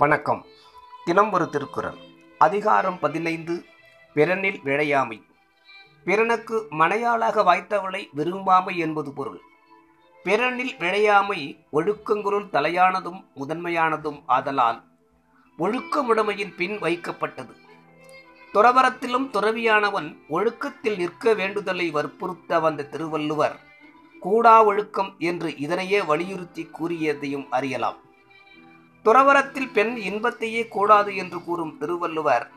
[0.00, 0.46] வணக்கம்.
[1.04, 1.96] தினம் ஒரு திருக்குறள்.
[2.38, 3.64] அதிகாரம் பதினைந்து
[4.14, 5.22] பிறனில் விழையாமை
[6.04, 9.40] பிறனுக்கு மனையாளாக வாய்த்தவளை விரும்பாமை என்பது பொருள்.
[10.24, 14.82] பிறனில் விழையாமை ஒழுக்கங்களுள் தலையானதும் முதன்மையானதும் ஆதலால்
[15.58, 17.54] ஒழுக்கமுடைமையின் பின் வைக்கப்பட்டது.
[18.54, 23.60] துறவரத்திலும் துறவியானவன் ஒழுக்கத்தில் நிற்க வேண்டுதலை வற்புறுத்த வந்த திருவள்ளுவர்
[24.20, 28.08] கூடா ஒழுக்கம் என்று இதனையே வலியுறுத்தி கூறியதையும் அறியலாம்.
[29.04, 32.50] துறவரத்தில் பெண் இன்பத்தையே கூடாது என்று கூறும் திருவள்ளுவர்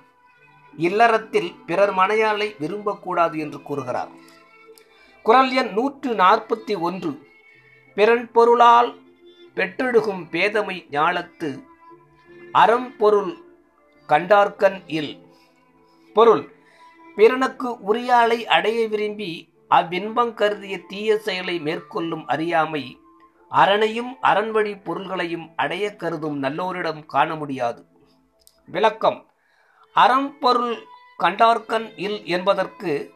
[0.78, 4.10] இல்லறத்தில் பிறர் மனையாளை விரும்பக்கூடாது என்று கூறுகிறார்.
[5.24, 7.28] குரல் எண் நூற்று நாற்பத்தி ஒன்று.
[7.96, 9.02] பிறன் பொருளால்
[9.56, 11.64] பெற்றெடுகும் பேதமை ஞாலத்து
[12.52, 13.38] அறம் பொருள்
[14.08, 15.22] கண்டார்கன் இல்.
[16.14, 16.52] பொருள்
[17.16, 23.00] பிறனுக்கு உரியாளை அடைய விரும்பி அவ்வின்பம் கருதிய தீய செயலை மேற்கொள்ளும் அறியாமை
[23.54, 27.86] அரணையும் அரண்வழி பொருள்களையும் அடைய கருதும் நல்லோரிடம் காண முடியாது.
[28.66, 29.32] விளக்கம்.
[29.96, 30.86] அறம்பொருள் பொருள்
[31.20, 33.12] கண்டார்கன் இல் என்பதற்கு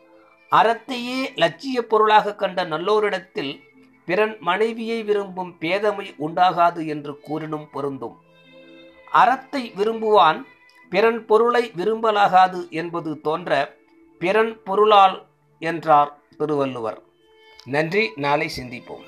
[0.52, 3.60] அறத்தையே லட்சிய பொருளாக கண்ட நல்லோரிடத்தில்
[4.06, 8.18] பிறன் மனைவியை விரும்பும் பேதமை உண்டாகாது என்று கூறினும் பொருந்தும்.
[9.12, 10.44] அறத்தை விரும்புவான்
[10.90, 13.76] பிறன் பொருளை விரும்பலாகாது என்பது தோன்ற
[14.20, 15.26] பிறன் பொருளால்
[15.60, 17.02] என்றார் திருவள்ளுவர்.
[17.66, 19.04] நன்றி நாளை சிந்திப்போம்.